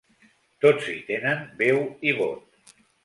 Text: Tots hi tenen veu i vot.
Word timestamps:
Tots 0.65 0.87
hi 0.93 0.95
tenen 1.09 1.43
veu 1.61 1.81
i 2.11 2.15
vot. 2.23 2.73